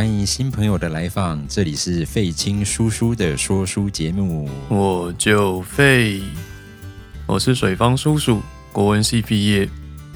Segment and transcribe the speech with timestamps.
[0.00, 4.48] 欢迎新朋友的来访，这里是费青叔叔的说书节目。
[4.70, 6.22] 我就费，
[7.26, 8.40] 我是水方叔叔，
[8.72, 9.68] 国文系毕业，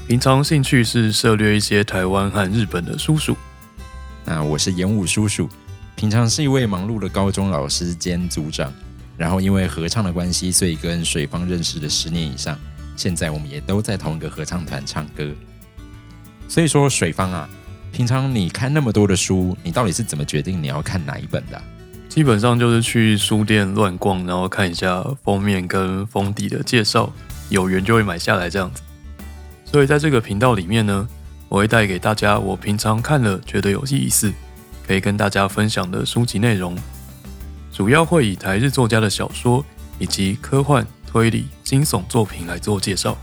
[0.07, 3.37] 平常兴趣是涉猎一些台湾和日本的叔叔。
[4.25, 5.47] 那我是演武叔叔，
[5.95, 8.73] 平常是一位忙碌的高中老师兼组长，
[9.15, 12.57] 然后因为合唱的关系，所以跟水方认识了十年以上。
[12.95, 15.31] 现在我们也都在同一个合唱团唱歌。
[16.47, 17.47] 所以说，水方啊。
[17.95, 21.61] 平常你看那么多的书，你到底是怎么决定你要看哪一本的？
[22.09, 27.09] 基本上就是去书店乱逛，然后看一下封面跟封底的介绍，
[27.47, 28.81] 有缘就会买下来这样子。
[29.63, 31.07] 所以在这个频道里面呢，
[31.47, 34.29] 我会带给大家我平常看了觉得有意思，
[34.85, 36.77] 可以跟大家分享的书籍内容，
[37.71, 39.63] 主要会以台日作家的小说
[39.99, 43.17] 以及科幻、推理、惊悚作品来做介绍。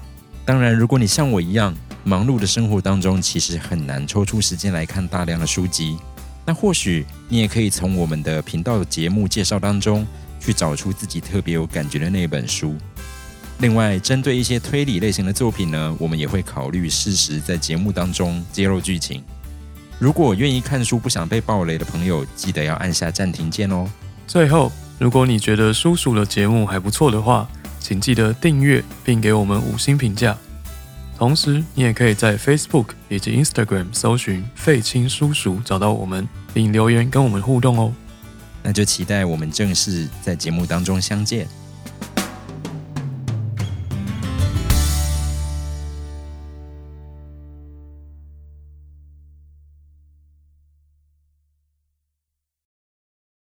[0.47, 1.77] 当然，如果你像我一样。
[2.05, 5.97] 忙碌的生活当中，其实很难抽出时间来看大量的书籍。
[6.44, 10.06] 那或许你也可以从我们的频道节目介绍当中，
[10.41, 12.75] 去找出自己特别有感觉的那本书。
[13.59, 19.22] 另外，针对一些推理类型的作品呢，我们也会考虑适时在节目当中揭露剧情。
[20.00, 23.89] 如果愿意看书不想被暴雷的朋友，记得要按下暂停键哦。
[24.27, 30.37] 最后，如果你觉得叔叔的节目还不错的话，请记得订阅并给我们五星评价。
[31.23, 37.92] 同时，你也可以在 Facebook 以及 Instagram 搜寻“废青叔叔”找到我们，并留言跟我们互动哦。
[38.61, 41.47] 那就期待我们正式在节目当中相见。